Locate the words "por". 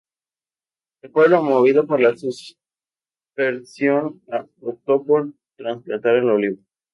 1.85-1.99, 5.05-5.31